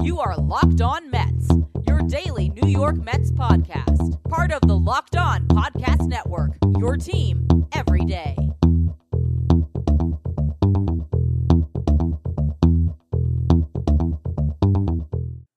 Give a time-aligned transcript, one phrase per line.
[0.00, 1.48] You are Locked On Mets,
[1.86, 4.22] your daily New York Mets podcast.
[4.28, 8.36] Part of the Locked On Podcast Network, your team every day.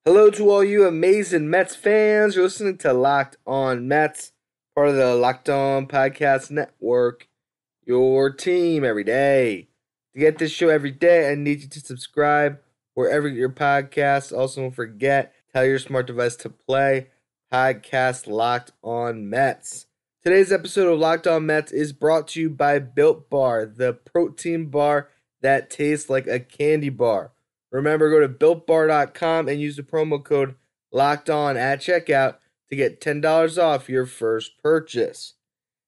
[0.06, 2.36] Hello to all you amazing Mets fans.
[2.36, 4.32] You're listening to Locked On Mets,
[4.76, 7.28] part of the Locked On Podcast Network,
[7.86, 9.68] your team every day.
[10.14, 12.60] To get this show every day, I need you to subscribe
[12.94, 14.36] wherever your podcasts.
[14.36, 17.08] Also, don't forget, tell your smart device to play
[17.52, 19.88] podcast Locked On Mets.
[20.24, 24.68] Today's episode of Locked On Mets is brought to you by Built Bar, the protein
[24.68, 25.10] bar
[25.42, 27.32] that tastes like a candy bar.
[27.72, 30.56] Remember, go to builtbar.com and use the promo code
[30.92, 32.36] locked on at checkout
[32.70, 35.34] to get $10 off your first purchase.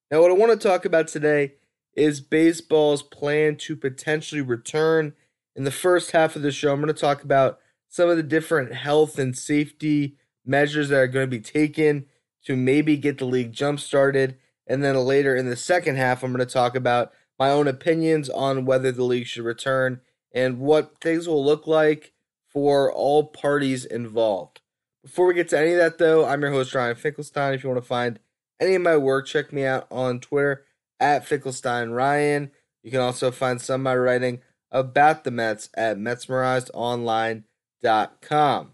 [0.10, 1.54] Now, what I want to talk about today
[1.96, 5.14] is baseball's plan to potentially return.
[5.56, 8.24] In the first half of the show, I'm going to talk about some of the
[8.24, 12.06] different health and safety measures that are going to be taken
[12.46, 14.38] to maybe get the league jump started.
[14.66, 18.30] And then later in the second half, I'm going to talk about my own opinions
[18.30, 20.02] on whether the league should return
[20.34, 22.14] and what things will look like
[22.48, 24.62] for all parties involved.
[25.04, 27.54] Before we get to any of that, though, I'm your host, Ryan Finkelstein.
[27.54, 28.20] If you want to find
[28.60, 30.66] any of my work, check me out on Twitter
[31.00, 32.52] at Finkelstein Ryan.
[32.82, 34.42] You can also find some of my writing
[34.74, 38.72] about the Mets at MetsmerizedOnline.com.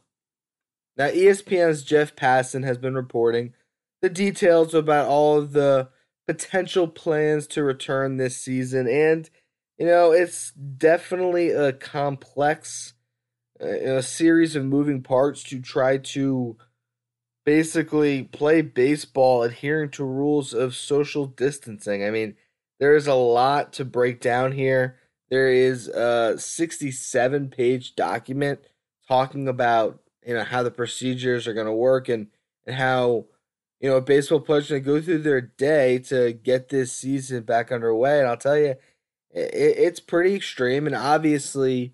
[0.98, 3.54] Now, ESPN's Jeff Passan has been reporting
[4.02, 5.90] the details about all of the
[6.28, 9.30] potential plans to return this season, and
[9.78, 12.94] you know, it's definitely a complex
[13.62, 16.58] uh, a series of moving parts to try to
[17.46, 22.04] basically play baseball adhering to rules of social distancing.
[22.04, 22.36] I mean,
[22.80, 24.98] there is a lot to break down here.
[25.30, 28.60] There is a 67 page document
[29.08, 32.28] talking about, you know, how the procedures are going to work and,
[32.66, 33.26] and how,
[33.80, 37.72] you know, baseball players going to go through their day to get this season back
[37.72, 38.20] underway.
[38.20, 38.76] And I'll tell you,
[39.32, 41.94] it's pretty extreme, and obviously,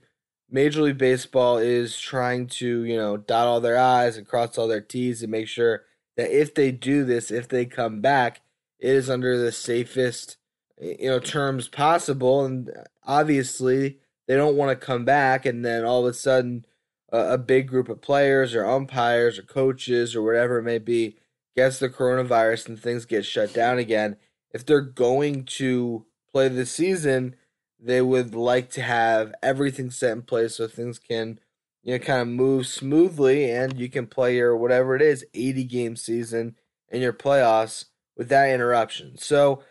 [0.49, 4.67] Major League Baseball is trying to you know dot all their I's and cross all
[4.67, 5.83] their T's and make sure
[6.15, 8.41] that if they do this, if they come back,
[8.79, 10.37] it is under the safest
[10.79, 12.45] you know terms possible.
[12.45, 12.71] And
[13.03, 16.65] obviously, they don't want to come back and then all of a sudden
[17.11, 21.17] a, a big group of players or umpires or coaches or whatever it may be
[21.55, 24.17] gets the coronavirus and things get shut down again.
[24.51, 27.35] If they're going to play the season,
[27.79, 31.39] they would like to have everything set in place so things can,
[31.83, 35.63] you know, kind of move smoothly and you can play your whatever it is, 80
[35.65, 36.55] game season
[36.89, 37.85] in your playoffs
[38.17, 39.17] without interruption.
[39.17, 39.63] So,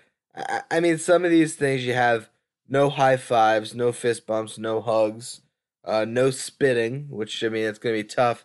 [0.71, 2.29] I mean, some of these things you have
[2.69, 5.43] no high fives, no fist bumps, no hugs,
[5.85, 8.45] uh, no spitting, which I mean, it's going to be tough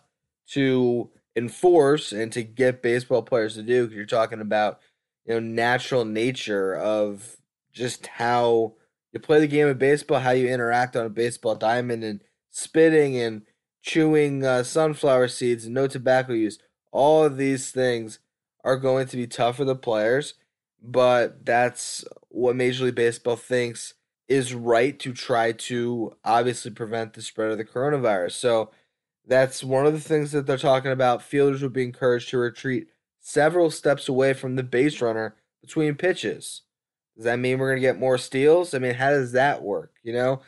[0.50, 4.80] to enforce and to get baseball players to do because you're talking about,
[5.24, 7.36] you know, natural nature of
[7.72, 8.74] just how
[9.12, 13.16] you play the game of baseball, how you interact on a baseball diamond, and spitting
[13.16, 13.42] and
[13.82, 16.58] chewing uh, sunflower seeds and no tobacco use.
[16.92, 18.18] All of these things
[18.64, 20.34] are going to be tough for the players,
[20.82, 23.94] but that's what Major League Baseball thinks
[24.28, 28.32] is right to try to obviously prevent the spread of the coronavirus.
[28.32, 28.70] So
[29.26, 31.22] that's one of the things that they're talking about.
[31.22, 36.62] Fielders would be encouraged to retreat several steps away from the base runner between pitches.
[37.16, 38.72] Does that mean we're gonna get more steals?
[38.72, 39.94] I mean, how does that work?
[40.02, 40.40] You know,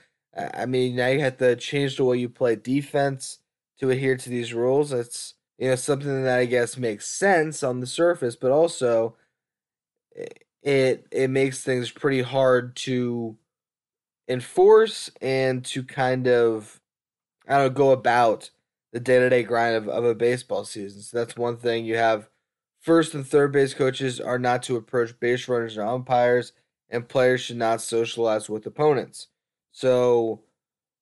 [0.54, 3.38] I mean, now you have to change the way you play defense
[3.78, 4.91] to adhere to these rules.
[4.91, 9.16] That's you know something that I guess makes sense on the surface, but also
[10.62, 13.37] it it makes things pretty hard to
[14.28, 16.81] enforce and to kind of
[17.49, 18.50] I don't know, go about
[18.93, 21.03] the day to day grind of, of a baseball season.
[21.03, 22.28] So that's one thing you have
[22.81, 26.53] first and third base coaches are not to approach base runners or umpires
[26.91, 29.29] and players should not socialize with opponents.
[29.73, 30.43] So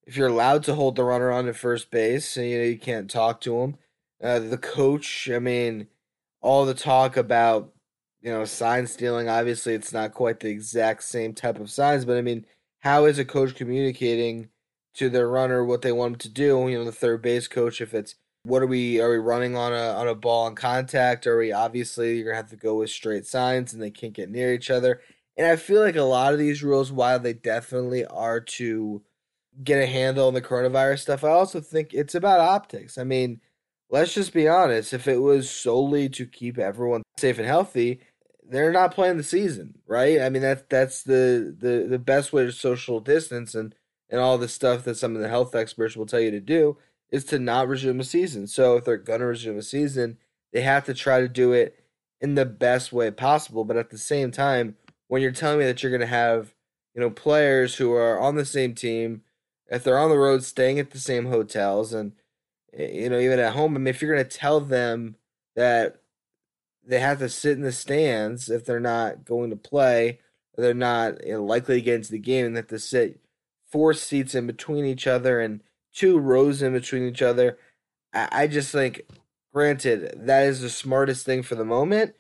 [0.07, 2.79] if you're allowed to hold the runner on at first base, and you know you
[2.79, 3.77] can't talk to him.
[4.23, 5.89] Uh, the coach, I mean,
[6.41, 7.73] all the talk about
[8.23, 9.29] you know sign stealing.
[9.29, 12.47] Obviously, it's not quite the exact same type of signs, but I mean,
[12.81, 14.49] how is a coach communicating
[14.95, 16.69] to their runner what they want him to do?
[16.69, 19.73] You know, the third base coach, if it's what are we are we running on
[19.73, 21.27] a on a ball in contact?
[21.27, 24.31] Are we obviously you're gonna have to go with straight signs and they can't get
[24.31, 25.01] near each other?
[25.37, 29.03] And I feel like a lot of these rules, while they definitely are to
[29.63, 32.99] get a handle on the coronavirus stuff, I also think it's about optics.
[32.99, 33.41] I mean,
[33.91, 34.93] let's just be honest.
[34.93, 38.01] If it was solely to keep everyone safe and healthy,
[38.51, 40.21] they're not playing the season, right?
[40.21, 43.75] I mean, that's that's the the the best way to social distance and
[44.09, 46.77] and all the stuff that some of the health experts will tell you to do
[47.11, 48.47] is to not resume a season.
[48.47, 50.19] So if they're to resume a season,
[50.53, 51.85] they have to try to do it
[52.21, 53.65] in the best way possible.
[53.65, 54.77] But at the same time,
[55.09, 56.55] when you're telling me that you're to have,
[56.95, 59.23] you know, players who are on the same team,
[59.69, 62.13] if they're on the road, staying at the same hotels, and
[62.77, 65.17] eh, you know, even at home, I mean, if you're to tell them
[65.57, 66.00] that
[66.91, 70.19] they have to sit in the stands if they're not going to play,
[70.57, 73.21] they're not you know, likely to get into the game, and they have to sit
[73.71, 75.61] four seats in between each other and
[75.95, 77.59] two rows in between each other.
[78.13, 79.03] I, I just think,
[79.55, 82.15] granted, that is the smartest thing for the moment.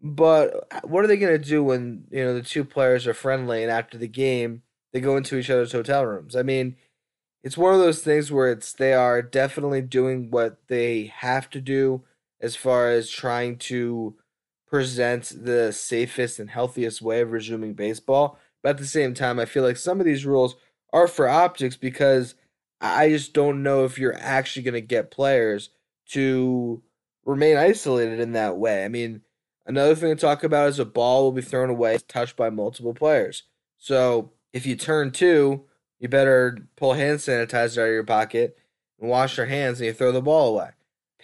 [0.00, 3.62] But what are they going to do when you know the two players are friendly
[3.62, 4.62] and after the game
[4.92, 6.34] they go into each other's hotel rooms?
[6.34, 6.76] I mean,
[7.42, 11.60] it's one of those things where it's they are definitely doing what they have to
[11.60, 12.04] do
[12.40, 14.16] as far as trying to
[14.66, 18.38] present the safest and healthiest way of resuming baseball.
[18.62, 20.56] But at the same time, I feel like some of these rules
[20.92, 22.34] are for optics because
[22.80, 25.70] I just don't know if you're actually going to get players
[26.10, 26.82] to
[27.24, 28.84] remain isolated in that way.
[28.84, 29.22] I mean,
[29.66, 32.94] another thing to talk about is a ball will be thrown away, touched by multiple
[32.94, 33.44] players.
[33.78, 35.64] So if you turn two,
[35.98, 38.58] you better pull hand sanitizer out of your pocket
[39.00, 40.70] and wash your hands and you throw the ball away.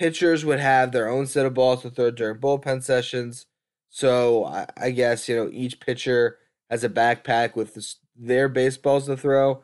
[0.01, 3.45] Pitchers would have their own set of balls to throw during bullpen sessions.
[3.91, 6.39] So I, I guess, you know, each pitcher
[6.71, 9.63] has a backpack with this, their baseballs to throw.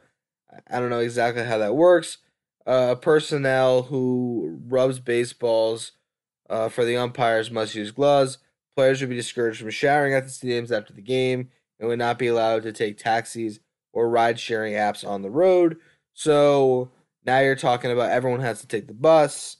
[0.68, 2.18] I don't know exactly how that works.
[2.66, 5.92] Uh, personnel who rubs baseballs
[6.50, 8.36] uh, for the umpires must use gloves.
[8.76, 11.48] Players would be discouraged from showering at the stadiums after the game
[11.80, 13.58] and would not be allowed to take taxis
[13.94, 15.78] or ride sharing apps on the road.
[16.12, 16.90] So
[17.24, 19.56] now you're talking about everyone has to take the bus.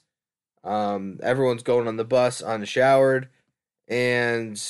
[0.67, 3.29] Um, everyone's going on the bus unshowered.
[3.87, 4.61] And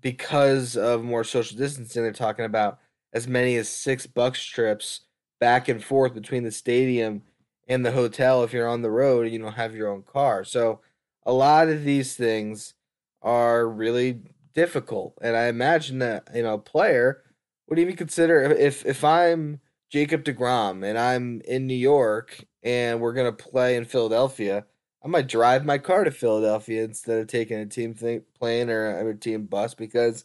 [0.00, 2.78] because of more social distancing, they're talking about
[3.12, 5.02] as many as six bucks trips
[5.38, 7.22] back and forth between the stadium
[7.68, 10.44] and the hotel if you're on the road and you don't have your own car.
[10.44, 10.80] So
[11.24, 12.74] a lot of these things
[13.22, 14.20] are really
[14.54, 15.18] difficult.
[15.20, 17.22] And I imagine that, you know, a player
[17.68, 23.12] would even consider if if I'm Jacob DeGrom and I'm in New York and we're
[23.12, 24.66] gonna play in Philadelphia,
[25.02, 27.94] I might drive my car to Philadelphia instead of taking a team
[28.38, 30.24] plane or a team bus because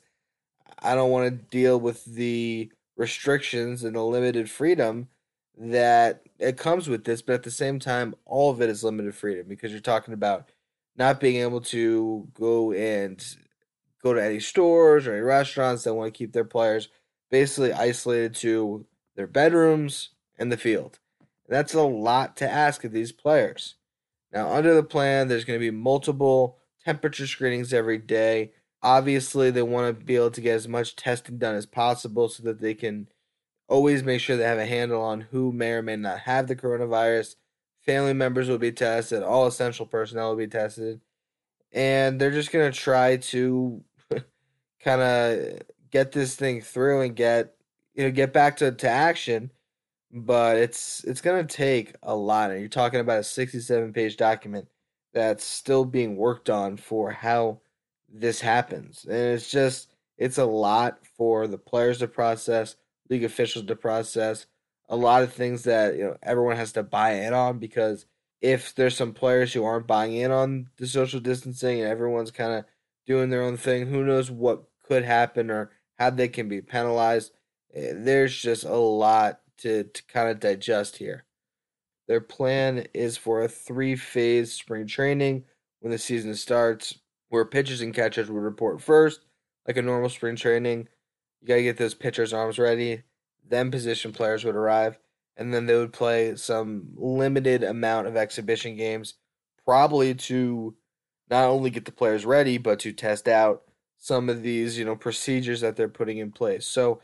[0.79, 5.07] I don't want to deal with the restrictions and the limited freedom
[5.57, 9.15] that it comes with this, but at the same time, all of it is limited
[9.15, 10.49] freedom because you're talking about
[10.97, 13.23] not being able to go and
[14.03, 16.89] go to any stores or any restaurants that want to keep their players
[17.31, 18.85] basically isolated to
[19.15, 20.99] their bedrooms and the field.
[21.47, 23.75] That's a lot to ask of these players.
[24.35, 28.51] Now, under the plan, there's going to be multiple temperature screenings every day.
[28.83, 32.43] Obviously, they want to be able to get as much testing done as possible so
[32.43, 33.07] that they can
[33.69, 36.55] always make sure they have a handle on who may or may not have the
[36.55, 37.35] coronavirus.
[37.85, 40.99] Family members will be tested, all essential personnel will be tested.
[41.71, 43.83] And they're just going to try to
[44.83, 45.61] kind of
[45.91, 47.55] get this thing through and get
[47.93, 49.51] you know get back to, to action
[50.15, 54.15] but it's it's going to take a lot and you're talking about a 67 page
[54.15, 54.65] document
[55.13, 57.59] that's still being worked on for how
[58.09, 62.77] this happens and it's just it's a lot for the players to process
[63.09, 64.45] league officials to process
[64.87, 68.05] a lot of things that you know everyone has to buy in on because
[68.39, 72.53] if there's some players who aren't buying in on the social distancing and everyone's kind
[72.53, 72.63] of
[73.05, 77.33] doing their own thing who knows what could happen or how they can be penalized
[77.73, 81.25] eh, there's just a lot to, to kind of digest here.
[82.07, 85.45] Their plan is for a three phase spring training
[85.79, 89.21] when the season starts, where pitchers and catchers would report first,
[89.67, 90.87] like a normal spring training.
[91.41, 93.03] You got to get those pitchers' arms ready.
[93.47, 94.97] Then position players would arrive,
[95.37, 99.15] and then they would play some limited amount of exhibition games,
[99.63, 100.75] probably to
[101.29, 103.63] not only get the players ready, but to test out
[103.97, 106.65] some of these, you know, procedures that they're putting in place.
[106.65, 107.01] So,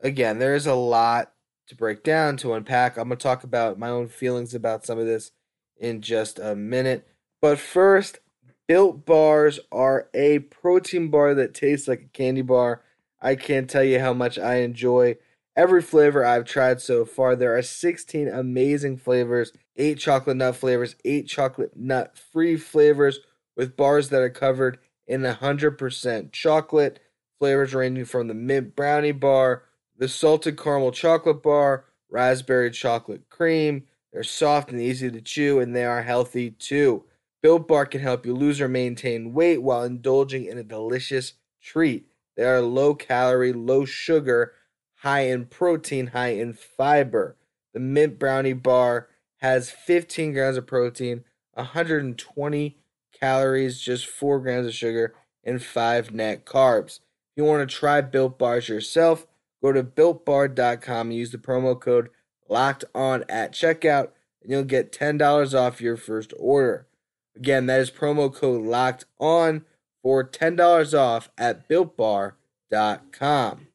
[0.00, 1.33] again, there is a lot
[1.68, 2.96] to break down, to unpack.
[2.96, 5.32] I'm going to talk about my own feelings about some of this
[5.76, 7.06] in just a minute.
[7.40, 8.18] But first,
[8.66, 12.82] Built Bars are a protein bar that tastes like a candy bar.
[13.20, 15.16] I can't tell you how much I enjoy
[15.56, 17.36] every flavor I've tried so far.
[17.36, 23.20] There are 16 amazing flavors, 8 chocolate nut flavors, 8 chocolate nut free flavors
[23.56, 27.00] with bars that are covered in 100% chocolate.
[27.38, 29.64] Flavors ranging from the mint brownie bar
[29.96, 33.84] the salted caramel chocolate bar, raspberry chocolate cream.
[34.12, 37.04] They're soft and easy to chew, and they are healthy too.
[37.42, 42.06] Built Bar can help you lose or maintain weight while indulging in a delicious treat.
[42.36, 44.54] They are low calorie, low sugar,
[45.00, 47.36] high in protein, high in fiber.
[47.74, 49.08] The mint brownie bar
[49.38, 52.78] has 15 grams of protein, 120
[53.12, 57.00] calories, just 4 grams of sugar, and 5 net carbs.
[57.00, 59.26] If you want to try Built Bars yourself,
[59.64, 62.10] go to builtbar.com and use the promo code
[62.50, 64.10] locked on at checkout,
[64.42, 66.86] and you'll get $10 off your first order.
[67.34, 69.64] Again, that is promo code locked on
[70.02, 73.68] for $10 off at builtbar.com.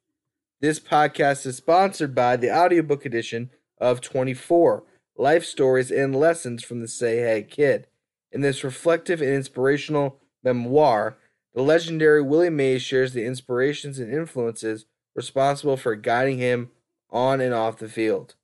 [0.62, 4.84] This podcast is sponsored by the audiobook edition of 24
[5.18, 7.88] Life Stories and Lessons from the Say Hey Kid.
[8.32, 11.18] In this reflective and inspirational memoir,
[11.56, 14.86] the legendary Willie Mays shares the inspirations and influences
[15.20, 16.72] responsible for guiding him
[17.10, 18.36] on and off the field.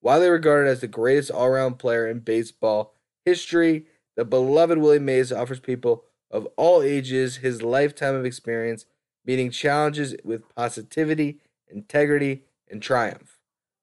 [0.00, 2.94] Widely regarded as the greatest all round player in baseball
[3.26, 3.84] history,
[4.16, 8.86] the beloved Willie Mays offers people of all ages his lifetime of experience
[9.26, 13.38] meeting challenges with positivity, integrity, and triumph.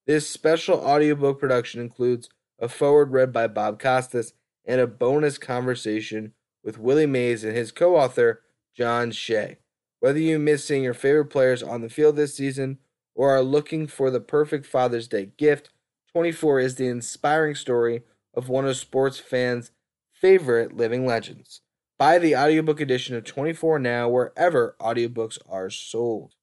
[0.08, 4.34] This special audiobook production includes a foreword read by Bob Costas
[4.66, 8.42] and a bonus conversation with Willie Mays and his co author,
[8.76, 9.60] John Shea.
[10.00, 12.78] Whether you miss seeing your favorite players on the field this season
[13.16, 15.70] or are looking for the perfect Father's Day gift,
[16.14, 18.04] 24 is the inspiring story
[18.34, 19.72] of one of sports fans'
[20.14, 21.62] favorite living legends.
[21.98, 26.34] Buy the audiobook edition of 24 now wherever audiobooks are sold.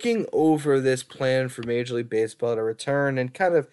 [0.00, 3.68] Looking over this plan for Major League Baseball to return and kind of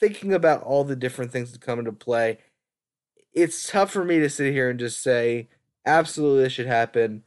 [0.00, 2.38] thinking about all the different things that come into play,
[3.32, 5.48] it's tough for me to sit here and just say,
[5.86, 7.22] absolutely, this should happen.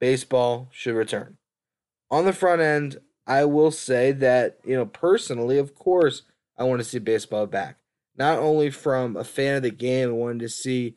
[0.00, 1.38] Baseball should return.
[2.10, 6.24] On the front end, I will say that, you know, personally, of course,
[6.58, 7.78] I want to see baseball back.
[8.18, 10.96] Not only from a fan of the game wanting to see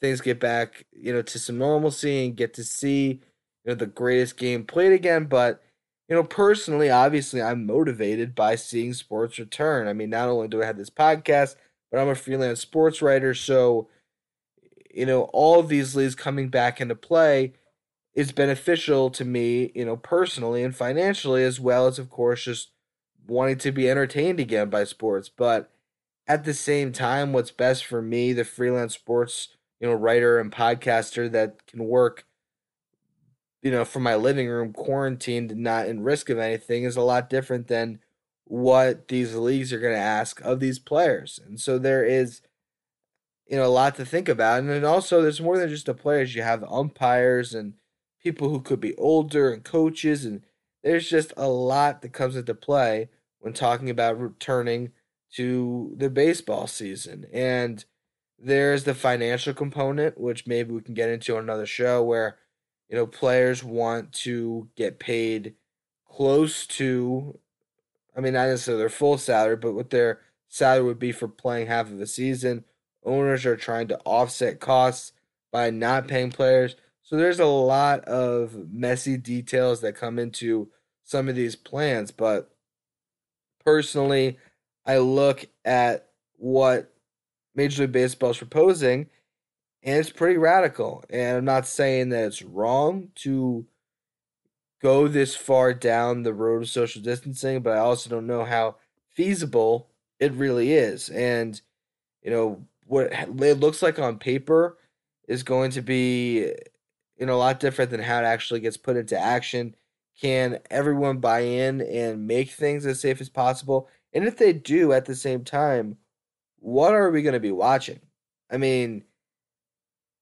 [0.00, 3.22] things get back, you know, to some normalcy and get to see,
[3.64, 5.62] you know, the greatest game played again, but
[6.08, 9.88] you know, personally, obviously, I'm motivated by seeing sports return.
[9.88, 11.56] I mean, not only do I have this podcast,
[11.90, 13.34] but I'm a freelance sports writer.
[13.34, 13.88] So,
[14.94, 17.52] you know, all of these leagues coming back into play
[18.14, 22.70] is beneficial to me, you know, personally and financially, as well as, of course, just
[23.26, 25.28] wanting to be entertained again by sports.
[25.28, 25.70] But
[26.26, 29.48] at the same time, what's best for me, the freelance sports,
[29.80, 32.26] you know, writer and podcaster that can work
[33.62, 37.28] you know, from my living room, quarantined, not in risk of anything, is a lot
[37.28, 38.00] different than
[38.44, 41.38] what these leagues are going to ask of these players.
[41.44, 42.40] And so there is,
[43.46, 44.60] you know, a lot to think about.
[44.60, 46.34] And then also, there's more than just the players.
[46.34, 47.74] You have umpires and
[48.22, 50.24] people who could be older and coaches.
[50.24, 50.42] And
[50.82, 53.10] there's just a lot that comes into play
[53.40, 54.92] when talking about returning
[55.34, 57.26] to the baseball season.
[57.32, 57.84] And
[58.38, 62.38] there's the financial component, which maybe we can get into on another show where
[62.88, 65.54] you know, players want to get paid
[66.08, 67.38] close to,
[68.16, 71.66] I mean, not necessarily their full salary, but what their salary would be for playing
[71.66, 72.64] half of a season.
[73.04, 75.12] Owners are trying to offset costs
[75.52, 76.76] by not paying players.
[77.02, 80.68] So there's a lot of messy details that come into
[81.04, 82.10] some of these plans.
[82.10, 82.50] But
[83.64, 84.38] personally,
[84.84, 86.92] I look at what
[87.54, 89.08] Major League Baseball is proposing
[89.88, 91.02] and it's pretty radical.
[91.08, 93.66] And I'm not saying that it's wrong to
[94.82, 98.76] go this far down the road of social distancing, but I also don't know how
[99.14, 99.88] feasible
[100.20, 101.08] it really is.
[101.08, 101.58] And
[102.22, 104.76] you know what it looks like on paper
[105.26, 106.52] is going to be
[107.16, 109.74] you know a lot different than how it actually gets put into action.
[110.20, 113.88] Can everyone buy in and make things as safe as possible?
[114.12, 115.96] And if they do at the same time,
[116.58, 118.00] what are we going to be watching?
[118.50, 119.04] I mean,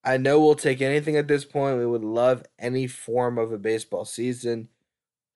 [0.07, 1.79] I know we'll take anything at this point.
[1.79, 4.69] We would love any form of a baseball season,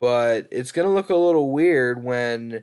[0.00, 2.62] but it's going to look a little weird when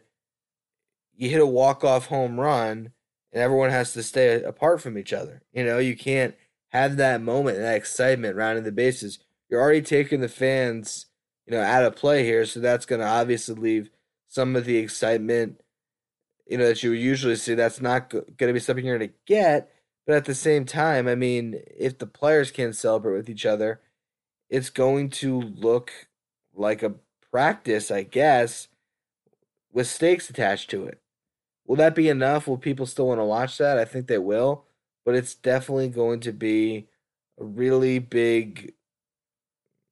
[1.13, 2.93] you hit a walk-off home run
[3.33, 5.43] and everyone has to stay apart from each other.
[5.51, 6.33] You know, you can't
[6.69, 9.19] have that moment, that excitement rounding the bases.
[9.49, 11.07] You're already taking the fans,
[11.45, 13.89] you know, out of play here, so that's going to obviously leave
[14.29, 15.59] some of the excitement,
[16.45, 17.53] you know, that you would usually see.
[17.53, 19.71] That's not going to be something you're going to get
[20.07, 23.81] but at the same time, I mean, if the players can't celebrate with each other,
[24.49, 25.91] it's going to look
[26.55, 26.95] like a
[27.29, 28.69] practice, I guess,
[29.73, 31.01] with stakes attached to it.
[31.65, 32.47] Will that be enough?
[32.47, 33.77] Will people still want to watch that?
[33.77, 34.63] I think they will,
[35.05, 36.87] but it's definitely going to be
[37.37, 38.73] a really big,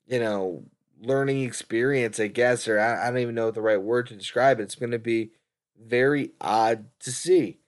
[0.07, 0.63] you know,
[1.01, 4.61] learning experience, I guess, or I, I don't even know the right word to describe
[4.61, 4.63] it.
[4.63, 5.31] It's going to be
[5.77, 7.59] very odd to see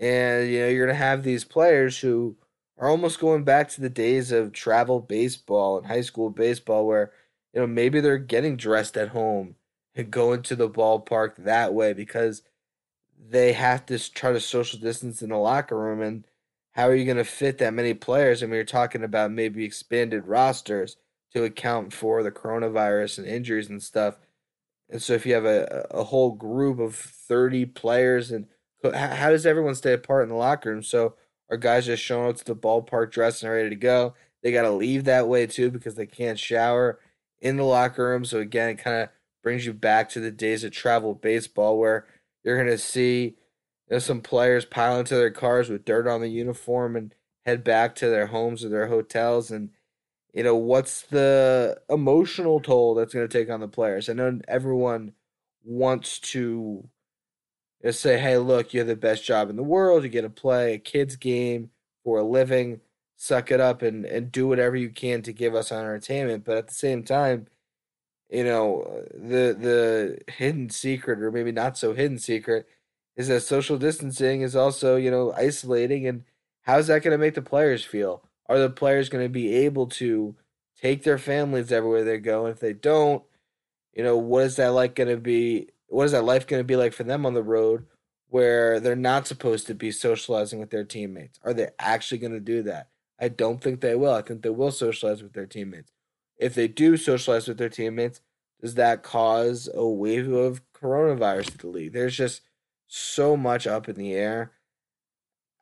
[0.00, 2.36] And you know, you're gonna have these players who
[2.78, 7.12] are almost going back to the days of travel baseball and high school baseball where,
[7.52, 9.54] you know, maybe they're getting dressed at home
[9.94, 12.42] and going to the ballpark that way because
[13.18, 16.24] they have to try to social distance in the locker room and
[16.72, 18.42] how are you going to fit that many players?
[18.42, 20.96] I mean, you're talking about maybe expanded rosters
[21.34, 24.18] to account for the coronavirus and injuries and stuff.
[24.88, 28.46] And so if you have a, a whole group of 30 players and
[28.82, 30.82] how does everyone stay apart in the locker room?
[30.82, 31.14] So
[31.50, 34.14] our guys just showing up to the ballpark dressed and ready to go.
[34.42, 36.98] They got to leave that way too because they can't shower
[37.40, 38.24] in the locker room.
[38.24, 39.08] So again, it kind of
[39.42, 42.06] brings you back to the days of travel baseball where
[42.44, 43.36] you're going to see
[43.88, 47.64] you know, some players pile into their cars with dirt on the uniform and head
[47.64, 49.70] back to their homes or their hotels and
[50.32, 54.38] you know what's the emotional toll that's going to take on the players i know
[54.46, 55.12] everyone
[55.64, 56.88] wants to
[57.88, 60.02] know, say hey look you have the best job in the world.
[60.02, 61.70] You get to play a kids game
[62.04, 62.80] for a living.
[63.16, 66.44] Suck it up and, and do whatever you can to give us entertainment.
[66.44, 67.46] But at the same time
[68.30, 72.66] you know the the hidden secret or maybe not so hidden secret
[73.16, 76.06] is that social distancing is also you know isolating.
[76.06, 76.24] And
[76.62, 78.22] how's that going to make the players feel?
[78.46, 80.36] Are the players going to be able to
[80.80, 82.46] take their families everywhere they go?
[82.46, 83.22] And if they don't
[83.94, 86.64] you know what is that like going to be what is that life going to
[86.64, 87.86] be like for them on the road
[88.28, 92.40] where they're not supposed to be socializing with their teammates are they actually going to
[92.40, 92.88] do that
[93.20, 95.92] i don't think they will i think they will socialize with their teammates
[96.40, 98.22] if they do socialize with their teammates,
[98.60, 101.92] does that cause a wave of coronavirus to the league?
[101.92, 102.40] There's just
[102.88, 104.52] so much up in the air.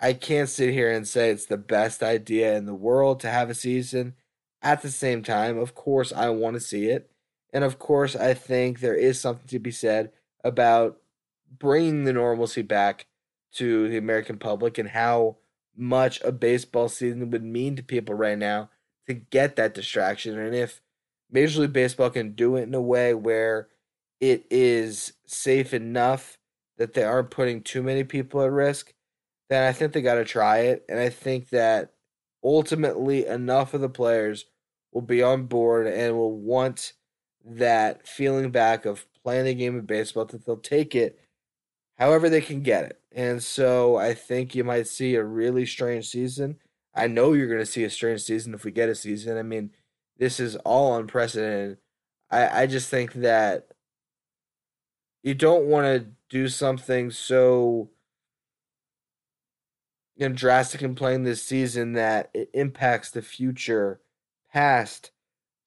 [0.01, 3.51] I can't sit here and say it's the best idea in the world to have
[3.51, 4.15] a season.
[4.63, 7.11] At the same time, of course, I want to see it.
[7.53, 10.13] And of course, I think there is something to be said
[10.45, 11.01] about
[11.59, 13.07] bringing the normalcy back
[13.53, 15.37] to the American public and how
[15.77, 18.71] much a baseball season would mean to people right now
[19.07, 20.39] to get that distraction.
[20.39, 20.81] And if
[21.31, 23.69] Major League Baseball can do it in a way where
[24.21, 26.39] it is safe enough
[26.77, 28.93] that they aren't putting too many people at risk,
[29.49, 30.85] then I think they got to try it.
[30.89, 31.95] And I think that
[32.43, 34.47] ultimately enough of the players
[34.93, 36.93] will be on board and will want
[37.49, 41.19] that feeling back of playing the game of baseball that they'll take it
[41.99, 43.01] however they can get it.
[43.13, 46.57] And so I think you might see a really strange season.
[46.95, 49.37] I know you're going to see a strange season if we get a season.
[49.37, 49.71] I mean,
[50.17, 51.79] this is all unprecedented.
[52.31, 53.69] I, I just think that
[55.23, 57.91] you don't want to do something so
[60.17, 64.01] you know, drastic in playing this season that it impacts the future
[64.53, 65.13] past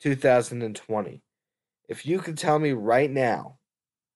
[0.02, 1.22] 2020.
[1.92, 3.58] If you could tell me right now,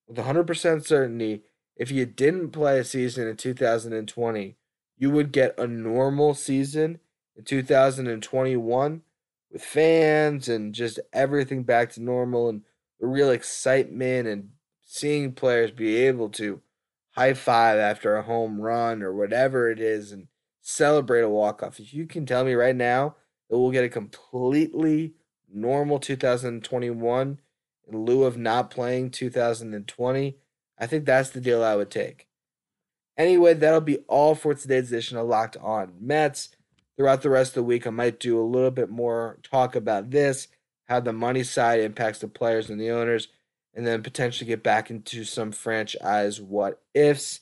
[0.08, 1.42] with 100% certainty,
[1.76, 4.56] if you didn't play a season in 2020,
[4.98, 7.00] you would get a normal season
[7.36, 9.02] in 2021
[9.52, 12.62] with fans and just everything back to normal and
[13.02, 14.52] the real excitement and
[14.86, 16.62] seeing players be able to
[17.10, 20.30] high five after a home run or whatever it is and
[20.62, 21.82] celebrate a walk off.
[21.82, 23.18] If you can tell me right now
[23.50, 25.16] that we'll get a completely
[25.54, 27.40] normal 2021
[27.88, 30.38] in lieu of not playing 2020,
[30.78, 32.28] I think that's the deal I would take.
[33.17, 36.50] Anyway, that'll be all for today's edition of Locked On Mets
[36.98, 40.12] throughout the rest of the week, I might do a little bit more talk about
[40.12, 40.48] this,
[40.88, 43.28] how the money side impacts the players and the owners,
[43.74, 47.41] and then potentially get back into some franchise what ifs.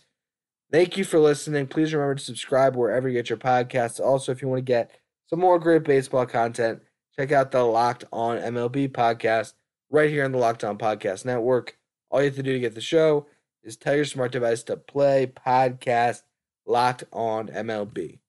[0.71, 1.67] Thank you for listening.
[1.67, 3.99] Please remember to subscribe wherever you get your podcasts.
[3.99, 4.91] Also, if you want to get
[5.29, 6.81] some more great baseball content,
[7.15, 9.53] check out the Locked On MLB podcast
[9.93, 11.77] right here on the Locked On Podcast Network.
[12.09, 13.27] All you have to do to get the show
[13.63, 16.23] is tell your smart device to play podcast
[16.65, 18.22] Locked On MLB.